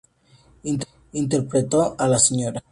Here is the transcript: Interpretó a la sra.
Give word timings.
Interpretó 1.13 1.93
a 1.95 2.07
la 2.07 2.17
sra. 2.17 2.63